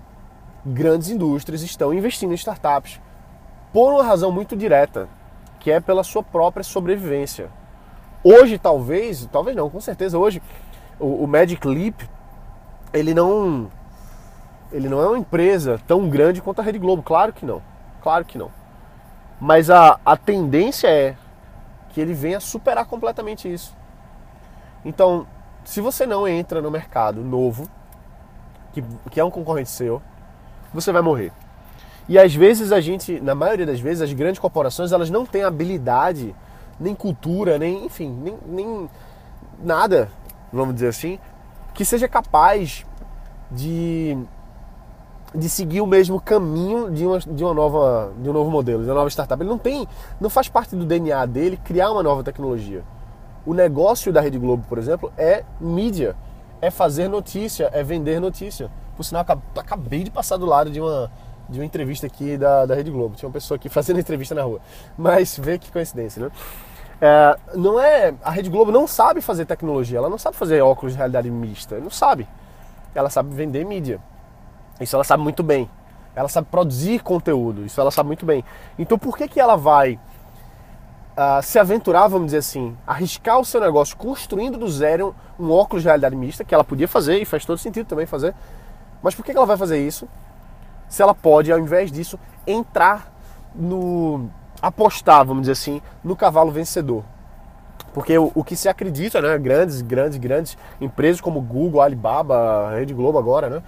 grandes 0.65 1.10
indústrias 1.10 1.62
estão 1.62 1.94
investindo 1.94 2.32
em 2.32 2.36
startups 2.36 3.00
por 3.75 3.91
uma 3.91 4.03
razão 4.03 4.32
muito 4.32 4.55
direta, 4.55 5.10
que 5.60 5.70
é 5.70 5.82
pela 5.82 6.01
sua 6.01 6.24
própria 6.24 6.63
sobrevivência. 6.63 7.50
Hoje, 8.24 8.58
talvez, 8.58 9.27
talvez 9.29 9.53
não, 9.53 9.70
com 9.70 9.82
certeza, 9.82 10.17
hoje, 10.17 10.41
o, 10.98 11.25
o 11.25 11.27
Magic 11.27 11.67
Leap, 11.67 12.03
ele 12.94 13.13
não, 13.13 13.70
ele 14.72 14.88
não 14.88 15.01
é 15.01 15.08
uma 15.08 15.17
empresa 15.17 15.77
tão 15.86 16.08
grande 16.08 16.41
quanto 16.41 16.62
a 16.62 16.63
Rede 16.63 16.79
Globo, 16.79 17.03
claro 17.03 17.34
que 17.34 17.46
não, 17.46 17.62
claro 18.01 18.24
que 18.24 18.38
não. 18.38 18.50
Mas 19.41 19.70
a, 19.70 20.00
a 20.05 20.15
tendência 20.15 20.88
é 20.88 21.17
que 21.89 22.00
ele 22.00 22.13
venha 22.13 22.39
superar 22.39 22.86
completamente 22.86 23.53
isso. 23.53 23.75
Então, 24.86 25.27
se 25.65 25.82
você 25.82 26.05
não 26.05 26.25
entra 26.25 26.62
no 26.62 26.72
mercado 26.72 27.20
novo, 27.20 27.70
que, 28.72 28.82
que 29.12 29.20
é 29.20 29.24
um 29.25 29.29
concorrente 29.29 29.70
seu, 29.70 30.01
você 30.74 30.94
vai 30.94 31.01
morrer. 31.01 31.34
E 32.08 32.20
às 32.20 32.34
vezes 32.36 32.72
a 32.72 32.80
gente, 32.80 33.20
na 33.20 33.34
maioria 33.34 33.66
das 33.66 33.80
vezes, 33.80 34.02
as 34.02 34.14
grandes 34.14 34.40
corporações, 34.40 34.92
elas 34.92 35.10
não 35.10 35.26
têm 35.26 35.44
habilidade, 35.44 36.36
nem 36.80 36.94
cultura, 36.94 37.58
nem, 37.58 37.86
enfim, 37.86 38.10
nem, 38.10 38.38
nem 38.46 38.90
nada, 39.64 40.10
vamos 40.54 40.76
dizer 40.76 40.90
assim, 40.90 41.18
que 41.74 41.84
seja 41.84 42.08
capaz 42.08 42.86
de, 43.52 44.18
de 45.34 45.50
seguir 45.50 45.82
o 45.82 45.88
mesmo 45.88 46.22
caminho 46.22 46.92
de 46.92 47.06
uma, 47.06 47.20
de 47.20 47.44
uma 47.44 47.54
nova 47.54 48.14
de 48.22 48.30
um 48.30 48.34
novo 48.34 48.52
modelo, 48.52 48.84
de 48.84 48.90
uma 48.90 48.96
nova 48.96 49.10
startup. 49.10 49.42
Ele 49.42 49.50
não 49.50 49.58
tem, 49.58 49.88
não 50.20 50.30
faz 50.30 50.48
parte 50.48 50.76
do 50.76 50.86
DNA 50.86 51.26
dele 51.26 51.58
criar 51.58 51.92
uma 51.92 52.04
nova 52.04 52.24
tecnologia. 52.24 52.84
O 53.46 53.54
negócio 53.54 54.14
da 54.14 54.22
Rede 54.22 54.38
Globo, 54.38 54.64
por 54.68 54.78
exemplo, 54.78 55.12
é 55.18 55.44
mídia, 55.60 56.16
é 56.62 56.70
fazer 56.70 57.08
notícia, 57.08 57.70
é 57.74 57.84
vender 57.84 58.20
notícia. 58.20 58.70
Por 58.96 59.04
sinal, 59.04 59.26
acabei 59.58 60.04
de 60.04 60.12
passar 60.12 60.38
do 60.38 60.46
lado 60.46 60.70
de 60.70 60.80
uma 60.80 61.12
de 61.50 61.60
uma 61.60 61.66
entrevista 61.66 62.08
aqui 62.08 62.38
da, 62.38 62.66
da 62.66 62.75
Rede 62.75 62.92
Globo. 62.92 63.16
Tinha 63.16 63.28
uma 63.28 63.34
pessoa 63.34 63.56
aqui 63.56 63.70
fazendo 63.70 64.00
entrevista 64.02 64.36
na 64.36 64.44
rua. 64.44 64.60
Mas 64.98 65.38
vê 65.38 65.58
que 65.58 65.72
coincidência, 65.72 66.24
né? 66.24 66.32
É, 67.02 67.38
não 67.56 67.80
é. 67.80 68.14
A 68.24 68.32
Rede 68.32 68.50
Globo 68.50 68.72
não 68.72 68.88
sabe 68.88 69.22
fazer 69.22 69.46
tecnologia, 69.46 69.98
ela 69.98 70.10
não 70.10 70.18
sabe 70.18 70.36
fazer 70.38 70.62
óculos 70.62 70.94
de 70.94 70.98
realidade 70.98 71.30
mista, 71.30 71.80
não 71.80 71.90
sabe. 71.90 72.28
Ela 72.94 73.10
sabe 73.10 73.34
vender 73.34 73.66
mídia. 73.66 74.00
Isso 74.80 74.96
ela 74.96 75.04
sabe 75.04 75.24
muito 75.24 75.44
bem. 75.44 75.70
Ela 76.16 76.30
sabe 76.30 76.48
produzir 76.50 77.00
conteúdo, 77.04 77.66
isso 77.66 77.80
ela 77.80 77.92
sabe 77.92 78.08
muito 78.08 78.25
bem. 78.25 78.44
Então 78.80 78.98
por 78.98 79.18
que, 79.18 79.28
que 79.28 79.40
ela 79.40 79.58
vai 79.58 80.00
uh, 81.16 81.42
se 81.44 81.60
aventurar, 81.60 82.08
vamos 82.08 82.28
dizer 82.28 82.38
assim, 82.38 82.75
arriscar 82.88 83.38
o 83.40 83.46
seu 83.46 83.60
negócio 83.60 83.98
construindo 83.98 84.58
do 84.58 84.70
zero 84.70 85.14
um, 85.38 85.52
óculos 85.52 85.84
de 85.84 85.88
realidade 85.88 86.16
mista, 86.16 86.44
que 86.44 86.54
ela 86.54 86.64
podia 86.64 86.88
fazer 86.88 87.18
e 87.18 87.25
faz 87.25 87.46
todo 87.46 87.58
sentido 87.58 87.86
também 87.86 88.06
fazer. 88.06 88.34
Mas 89.04 89.14
por 89.14 89.25
que, 89.25 89.32
que 89.32 89.38
ela 89.38 89.46
vai 89.46 89.58
fazer 89.58 89.86
isso? 89.86 90.08
Se 90.88 91.01
ela 91.01 91.13
pode, 91.13 91.51
ao 91.51 91.60
invés 91.60 91.92
disso, 91.92 92.20
entrar 92.46 93.12
no. 93.54 94.30
apostar, 94.62 95.25
vamos 95.25 95.44
dizer 95.44 95.54
assim, 95.54 95.82
no 96.04 96.15
cavalo 96.15 96.51
vencedor. 96.51 97.04
Porque 97.94 98.18
o, 98.18 98.32
o 98.36 98.44
que 98.44 98.56
se 98.56 98.68
acredita, 98.68 99.22
né, 99.22 99.38
grandes, 99.38 99.82
grandes, 99.82 100.18
grandes 100.18 100.58
empresas 100.82 101.22
como 101.22 101.39
Google, 101.39 101.82
Alibaba, 101.82 102.72
Rede 102.72 102.94
Globo 102.94 103.18
agora, 103.18 103.50
né, 103.50 103.63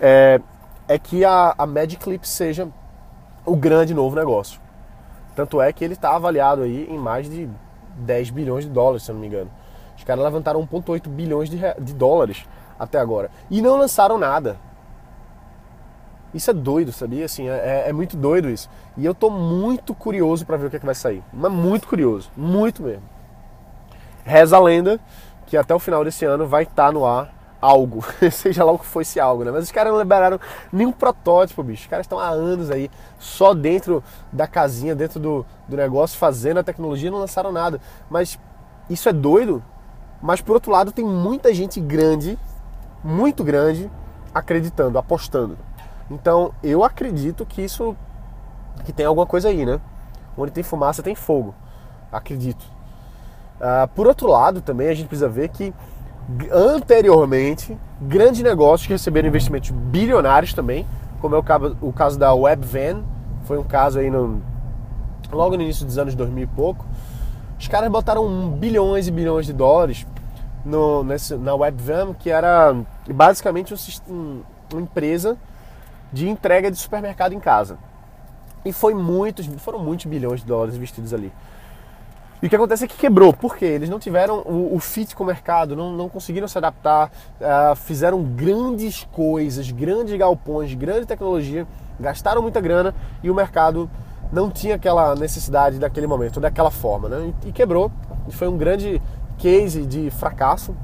é, 0.00 0.40
é 0.86 0.98
que 0.98 1.24
a, 1.24 1.54
a 1.58 1.66
Magic 1.66 2.00
seja 2.22 2.68
o 3.44 3.56
grande 3.56 3.92
novo 3.92 4.14
negócio. 4.14 4.60
Tanto 5.34 5.60
é 5.60 5.72
que 5.72 5.84
ele 5.84 5.94
está 5.94 6.14
avaliado 6.14 6.62
aí 6.62 6.86
em 6.88 6.98
mais 6.98 7.28
de 7.28 7.48
10 7.96 8.30
bilhões 8.30 8.64
de 8.64 8.70
dólares, 8.70 9.02
se 9.02 9.10
eu 9.10 9.14
não 9.14 9.20
me 9.20 9.26
engano. 9.26 9.50
Os 9.96 10.04
caras 10.04 10.24
levantaram 10.24 10.66
1,8 10.66 11.08
bilhões 11.08 11.48
de, 11.48 11.58
de 11.80 11.94
dólares 11.94 12.44
até 12.78 12.98
agora. 12.98 13.30
E 13.50 13.62
não 13.62 13.76
lançaram 13.76 14.18
nada. 14.18 14.56
Isso 16.34 16.50
é 16.50 16.54
doido, 16.54 16.92
sabia? 16.92 17.24
Assim, 17.24 17.48
é, 17.48 17.84
é 17.88 17.92
muito 17.92 18.16
doido 18.16 18.48
isso. 18.48 18.68
E 18.96 19.04
eu 19.04 19.14
tô 19.14 19.28
muito 19.30 19.94
curioso 19.94 20.46
para 20.46 20.56
ver 20.56 20.66
o 20.66 20.70
que, 20.70 20.76
é 20.76 20.78
que 20.78 20.86
vai 20.86 20.94
sair. 20.94 21.22
Mas 21.32 21.52
muito 21.52 21.86
curioso, 21.86 22.30
muito 22.36 22.82
mesmo. 22.82 23.02
Reza 24.24 24.56
a 24.56 24.60
lenda 24.60 24.98
que 25.46 25.56
até 25.56 25.74
o 25.74 25.78
final 25.78 26.04
desse 26.04 26.24
ano 26.24 26.46
vai 26.46 26.62
estar 26.62 26.86
tá 26.86 26.92
no 26.92 27.04
ar 27.04 27.34
algo, 27.62 28.04
seja 28.32 28.64
lá 28.64 28.72
o 28.72 28.78
que 28.78 28.84
fosse 28.84 29.20
algo, 29.20 29.44
né? 29.44 29.52
Mas 29.52 29.64
os 29.64 29.70
caras 29.70 29.92
não 29.92 30.00
liberaram 30.00 30.40
nenhum 30.72 30.90
protótipo, 30.90 31.62
bicho. 31.62 31.82
Os 31.82 31.88
caras 31.88 32.04
estão 32.04 32.18
há 32.18 32.28
anos 32.28 32.70
aí, 32.70 32.90
só 33.20 33.54
dentro 33.54 34.02
da 34.32 34.48
casinha, 34.48 34.96
dentro 34.96 35.20
do, 35.20 35.46
do 35.68 35.76
negócio, 35.76 36.18
fazendo 36.18 36.58
a 36.58 36.64
tecnologia, 36.64 37.10
não 37.10 37.18
lançaram 37.18 37.52
nada. 37.52 37.80
Mas 38.10 38.36
isso 38.90 39.08
é 39.08 39.12
doido. 39.12 39.62
Mas 40.20 40.40
por 40.40 40.54
outro 40.54 40.72
lado, 40.72 40.90
tem 40.90 41.04
muita 41.04 41.54
gente 41.54 41.80
grande, 41.80 42.36
muito 43.04 43.44
grande, 43.44 43.88
acreditando, 44.34 44.98
apostando. 44.98 45.56
Então 46.10 46.52
eu 46.62 46.84
acredito 46.84 47.46
que 47.46 47.62
isso 47.62 47.96
que 48.84 48.92
tem 48.92 49.06
alguma 49.06 49.26
coisa 49.26 49.48
aí, 49.48 49.64
né? 49.64 49.80
Onde 50.36 50.52
tem 50.52 50.62
fumaça 50.62 51.02
tem 51.02 51.14
fogo, 51.14 51.54
acredito. 52.10 52.64
Uh, 53.60 53.86
por 53.94 54.06
outro 54.06 54.26
lado, 54.28 54.60
também 54.60 54.88
a 54.88 54.94
gente 54.94 55.06
precisa 55.06 55.28
ver 55.28 55.48
que 55.48 55.72
anteriormente 56.52 57.76
grandes 58.00 58.42
negócios 58.42 58.86
que 58.86 58.92
receberam 58.92 59.28
investimentos 59.28 59.70
bilionários 59.70 60.52
também, 60.54 60.86
como 61.20 61.34
é 61.34 61.38
o 61.38 61.42
caso, 61.42 61.76
o 61.80 61.92
caso 61.92 62.18
da 62.18 62.32
Webvan, 62.32 63.04
foi 63.44 63.58
um 63.58 63.64
caso 63.64 63.98
aí 63.98 64.10
no, 64.10 64.40
logo 65.30 65.56
no 65.56 65.62
início 65.62 65.84
dos 65.84 65.98
anos 65.98 66.14
2000 66.14 66.44
e 66.44 66.46
pouco. 66.46 66.86
Os 67.58 67.68
caras 67.68 67.90
botaram 67.90 68.50
bilhões 68.50 69.06
e 69.06 69.10
bilhões 69.10 69.46
de 69.46 69.52
dólares 69.52 70.06
no, 70.64 71.04
nesse, 71.04 71.36
na 71.36 71.54
Webvan, 71.54 72.14
que 72.14 72.30
era 72.30 72.74
basicamente 73.08 73.74
um, 74.08 74.40
uma 74.72 74.80
empresa 74.80 75.36
de 76.12 76.28
entrega 76.28 76.70
de 76.70 76.76
supermercado 76.76 77.32
em 77.32 77.40
casa. 77.40 77.78
E 78.64 78.72
foi 78.72 78.94
muitos, 78.94 79.46
foram 79.58 79.78
muitos 79.78 80.06
bilhões 80.06 80.40
de 80.40 80.46
dólares 80.46 80.76
investidos 80.76 81.12
ali. 81.12 81.32
E 82.42 82.46
o 82.46 82.48
que 82.48 82.56
acontece 82.56 82.84
é 82.84 82.88
que 82.88 82.96
quebrou. 82.96 83.32
Por 83.32 83.56
quê? 83.56 83.66
Eles 83.66 83.88
não 83.88 84.00
tiveram 84.00 84.40
o, 84.40 84.74
o 84.74 84.80
fit 84.80 85.14
com 85.14 85.22
o 85.22 85.26
mercado, 85.26 85.76
não, 85.76 85.92
não 85.92 86.08
conseguiram 86.08 86.48
se 86.48 86.58
adaptar, 86.58 87.10
uh, 87.40 87.76
fizeram 87.76 88.20
grandes 88.22 89.06
coisas, 89.12 89.70
grandes 89.70 90.16
galpões, 90.18 90.74
grande 90.74 91.06
tecnologia, 91.06 91.66
gastaram 92.00 92.42
muita 92.42 92.60
grana 92.60 92.92
e 93.22 93.30
o 93.30 93.34
mercado 93.34 93.88
não 94.32 94.50
tinha 94.50 94.74
aquela 94.74 95.14
necessidade 95.14 95.78
daquele 95.78 96.08
momento, 96.08 96.40
daquela 96.40 96.70
forma, 96.70 97.08
né? 97.08 97.32
E, 97.44 97.50
e 97.50 97.52
quebrou. 97.52 97.92
E 98.26 98.32
foi 98.32 98.48
um 98.48 98.56
grande 98.56 99.00
case 99.38 99.86
de 99.86 100.10
fracasso 100.10 100.74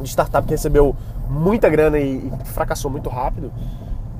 de 0.00 0.08
startup 0.08 0.46
que 0.46 0.54
recebeu 0.54 0.96
muita 1.28 1.68
grana 1.68 1.98
e, 1.98 2.26
e 2.26 2.44
fracassou 2.46 2.90
muito 2.90 3.08
rápido. 3.08 3.52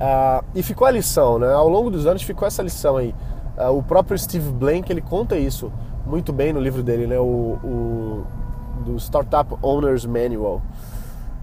Uh, 0.01 0.43
e 0.55 0.63
ficou 0.63 0.87
a 0.87 0.91
lição, 0.91 1.39
né? 1.39 1.53
Ao 1.53 1.69
longo 1.69 1.91
dos 1.91 2.07
anos 2.07 2.23
ficou 2.23 2.49
essa 2.49 2.63
lição 2.63 2.97
aí. 2.97 3.15
Uh, 3.59 3.77
o 3.77 3.83
próprio 3.83 4.19
Steve 4.19 4.51
Blank 4.51 4.91
ele 4.91 5.03
conta 5.03 5.37
isso 5.37 5.71
muito 6.07 6.33
bem 6.33 6.55
no 6.55 6.61
livro 6.61 6.83
dele, 6.83 7.07
né? 7.07 7.19
O, 7.19 7.59
o, 7.63 8.27
do 8.81 8.97
Startup 8.99 9.55
Owners 9.63 10.07
Manual. 10.07 10.63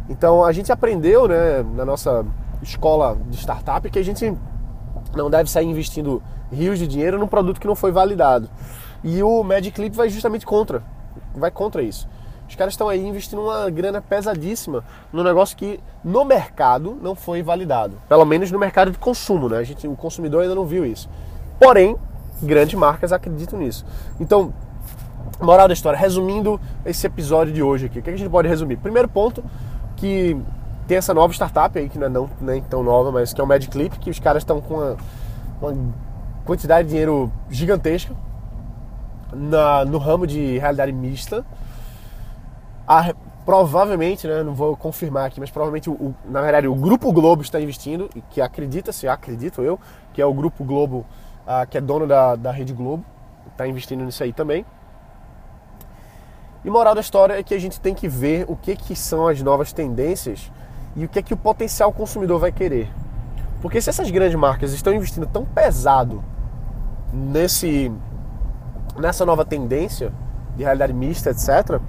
Então 0.09 0.43
a 0.43 0.51
gente 0.51 0.71
aprendeu, 0.71 1.27
né, 1.27 1.63
na 1.75 1.85
nossa 1.85 2.25
escola 2.63 3.15
de 3.29 3.37
startup 3.37 3.87
que 3.89 3.99
a 3.99 4.03
gente 4.03 4.35
não 5.15 5.29
deve 5.29 5.49
sair 5.49 5.67
investindo 5.67 6.23
rios 6.51 6.79
de 6.79 6.87
dinheiro 6.87 7.19
num 7.19 7.27
produto 7.27 7.59
que 7.59 7.67
não 7.67 7.75
foi 7.75 7.91
validado. 7.91 8.49
E 9.03 9.21
o 9.21 9.43
Magic 9.43 9.71
Clip 9.71 9.95
vai 9.95 10.09
justamente 10.09 10.45
contra, 10.45 10.81
vai 11.35 11.51
contra 11.51 11.83
isso. 11.83 12.07
Os 12.47 12.55
caras 12.55 12.73
estão 12.73 12.87
aí 12.87 13.05
investindo 13.05 13.41
uma 13.41 13.69
grana 13.69 14.01
pesadíssima 14.01 14.83
no 15.11 15.23
negócio 15.23 15.57
que 15.57 15.79
no 16.03 16.23
mercado 16.23 16.97
não 17.01 17.15
foi 17.15 17.43
validado. 17.43 17.99
Pelo 18.07 18.25
menos 18.25 18.51
no 18.51 18.57
mercado 18.57 18.91
de 18.91 18.97
consumo, 18.97 19.49
né? 19.49 19.57
A 19.57 19.63
gente, 19.63 19.87
o 19.87 19.95
consumidor 19.95 20.43
ainda 20.43 20.55
não 20.55 20.65
viu 20.65 20.85
isso. 20.85 21.09
Porém, 21.59 21.97
grandes 22.41 22.79
marcas 22.79 23.11
acreditam 23.11 23.59
nisso. 23.59 23.85
Então, 24.19 24.53
moral 25.41 25.67
da 25.67 25.73
história, 25.73 25.97
resumindo 25.97 26.59
esse 26.85 27.05
episódio 27.05 27.53
de 27.53 27.61
hoje 27.61 27.87
aqui, 27.87 27.99
o 27.99 28.03
que 28.03 28.09
a 28.09 28.15
gente 28.15 28.29
pode 28.29 28.47
resumir? 28.47 28.77
Primeiro 28.77 29.07
ponto, 29.07 29.43
que 29.95 30.37
tem 30.87 30.97
essa 30.97 31.13
nova 31.13 31.33
startup 31.33 31.77
aí, 31.77 31.89
que 31.89 31.99
não 31.99 32.07
é 32.07 32.09
não, 32.09 32.29
nem 32.39 32.61
tão 32.61 32.81
nova, 32.81 33.11
mas 33.11 33.33
que 33.33 33.41
é 33.41 33.43
o 33.43 33.47
Magic 33.47 33.71
Clip, 33.71 33.99
que 33.99 34.09
os 34.09 34.19
caras 34.19 34.41
estão 34.41 34.61
com 34.61 34.75
uma, 34.75 34.97
uma, 35.61 35.77
quantidade 36.45 36.87
de 36.87 36.91
dinheiro 36.91 37.31
gigantesca 37.49 38.15
na, 39.33 39.83
no 39.83 39.97
ramo 39.97 40.25
de 40.25 40.57
realidade 40.57 40.93
mista 40.93 41.45
a, 42.88 43.13
provavelmente, 43.46 44.27
né, 44.27 44.44
não 44.44 44.53
vou 44.53 44.75
confirmar 44.77 45.25
aqui, 45.25 45.39
mas 45.39 45.51
provavelmente, 45.51 45.89
o, 45.89 45.94
o, 45.94 46.15
na 46.25 46.41
verdade, 46.41 46.67
o 46.67 46.75
Grupo 46.75 47.12
Globo 47.12 47.41
está 47.41 47.60
investindo, 47.60 48.10
que 48.29 48.41
acredita-se, 48.41 49.08
acredito 49.08 49.62
eu, 49.62 49.79
que 50.13 50.22
é 50.22 50.25
o 50.25 50.34
Grupo 50.34 50.63
Globo, 50.63 51.06
uh, 51.46 51.67
que 51.70 51.77
é 51.77 51.82
dono 51.82 52.08
da, 52.08 52.36
da 52.36 52.51
Rede 52.51 52.74
Globo, 52.74 53.03
está 53.51 53.67
investindo 53.67 54.03
nisso 54.03 54.24
aí 54.24 54.32
também. 54.32 54.65
E 56.63 56.70
moral 56.70 56.96
da 56.96 57.01
história 57.01 57.39
é 57.39 57.44
que 57.44 57.53
a 57.53 57.60
gente 57.60 57.79
tem 57.79 57.94
que 57.94 58.08
ver 58.08 58.46
o 58.48 58.56
que, 58.56 58.75
que 58.75 58.96
são 58.96 59.27
as 59.27 59.41
novas 59.41 59.72
tendências 59.72 60.51
e 60.96 61.06
o 61.06 61.10
que 61.10 61.20
é 61.20 61.22
que 61.22 61.34
o 61.34 61.38
potencial 61.38 61.94
consumidor 61.94 62.39
vai 62.39 62.51
querer. 62.51 62.91
Porque 63.62 63.79
se 63.82 63.89
essas 63.89 64.10
grandes 64.12 64.36
marcas 64.36 64.74
estão 64.74 64.94
investindo 64.94 65.25
tão 65.25 65.46
pesado 65.46 66.24
nesse 67.13 67.91
nessa 68.98 69.25
nova 69.25 69.46
tendência 69.46 70.12
de 70.56 70.63
realidade 70.63 70.91
mista, 70.91 71.29
etc., 71.29 71.79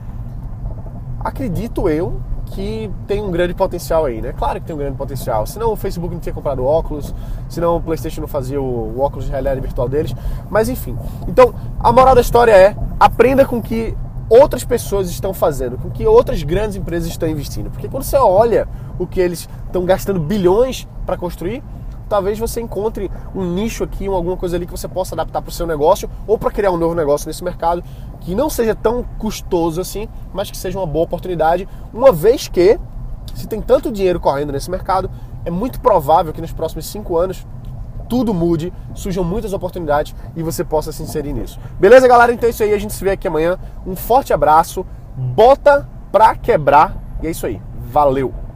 acredito 1.29 1.89
eu 1.89 2.21
que 2.47 2.91
tem 3.07 3.23
um 3.23 3.31
grande 3.31 3.55
potencial 3.55 4.07
aí, 4.07 4.21
né? 4.21 4.33
Claro 4.37 4.61
que 4.61 4.67
tem 4.67 4.75
um 4.75 4.79
grande 4.79 4.97
potencial. 4.97 5.47
Senão 5.47 5.73
o 5.73 5.77
Facebook 5.77 6.15
não 6.15 6.21
tinha 6.21 6.33
comprado 6.33 6.63
o 6.63 6.65
óculos, 6.65 7.15
senão 7.49 7.77
o 7.77 7.81
PlayStation 7.81 8.23
não 8.23 8.29
fazia 8.29 8.61
o, 8.61 8.99
óculos 9.01 9.27
de 9.27 9.31
realidade 9.31 9.61
virtual 9.61 9.89
deles. 9.89 10.15
Mas 10.51 10.69
enfim. 10.69 10.97
Então, 11.27 11.55
a 11.79 11.93
moral 11.93 12.15
da 12.15 12.21
história 12.21 12.53
é: 12.53 12.77
aprenda 12.99 13.45
com 13.45 13.61
que 13.61 13.95
outras 14.29 14.65
pessoas 14.65 15.11
estão 15.11 15.33
fazendo, 15.33 15.79
com 15.79 15.91
que 15.91 16.07
outras 16.07 16.43
grandes 16.43 16.77
empresas 16.77 17.09
estão 17.09 17.29
investindo. 17.29 17.71
Porque 17.71 17.89
quando 17.89 18.03
você 18.03 18.17
olha 18.17 18.67
o 18.99 19.07
que 19.07 19.21
eles 19.21 19.49
estão 19.67 19.85
gastando 19.85 20.21
bilhões 20.21 20.87
para 21.07 21.17
construir, 21.17 21.63
talvez 22.09 22.39
você 22.39 22.61
encontre 22.61 23.11
um 23.35 23.45
nicho 23.45 23.85
aqui, 23.85 24.07
alguma 24.07 24.37
coisa 24.37 24.57
ali 24.57 24.67
que 24.67 24.73
você 24.73 24.89
possa 24.89 25.15
adaptar 25.15 25.43
para 25.43 25.51
o 25.51 25.53
seu 25.53 25.67
negócio 25.67 26.09
ou 26.27 26.39
para 26.39 26.51
criar 26.51 26.71
um 26.71 26.77
novo 26.77 26.95
negócio 26.95 27.29
nesse 27.29 27.45
mercado 27.45 27.83
que 28.21 28.35
não 28.35 28.51
seja 28.51 28.75
tão 28.75 29.05
custoso 29.19 29.81
assim, 29.81 30.09
mas 30.33 30.51
que 30.51 30.57
seja 30.57 30.79
uma 30.79 30.87
boa 30.87 31.05
oportunidade, 31.05 31.69
uma 31.93 32.13
vez 32.13 32.49
que 32.49 32.79
se 33.35 33.47
tem 33.47 33.61
tanto 33.61 33.93
dinheiro 33.93 34.19
correndo 34.19 34.53
nesse 34.53 34.71
mercado, 34.71 35.11
é 35.45 35.51
muito 35.51 35.81
provável 35.81 36.33
que 36.33 36.41
nos 36.41 36.53
próximos 36.53 36.87
cinco 36.87 37.17
anos 37.17 37.47
tudo 38.09 38.33
mude, 38.33 38.73
surjam 38.95 39.23
muitas 39.23 39.53
oportunidades 39.53 40.15
e 40.35 40.43
você 40.43 40.65
possa 40.65 40.91
se 40.91 41.03
inserir 41.03 41.33
nisso. 41.33 41.61
Beleza, 41.79 42.09
galera? 42.09 42.33
Então 42.33 42.47
é 42.47 42.51
isso 42.51 42.63
aí, 42.63 42.73
a 42.73 42.79
gente 42.79 42.95
se 42.95 43.05
vê 43.05 43.11
aqui 43.11 43.29
amanhã. 43.29 43.59
Um 43.87 43.95
forte 43.95 44.33
abraço, 44.33 44.85
bota 45.15 45.89
pra 46.11 46.35
quebrar 46.35 46.97
e 47.23 47.27
é 47.27 47.31
isso 47.31 47.47
aí. 47.47 47.61
Valeu! 47.91 48.48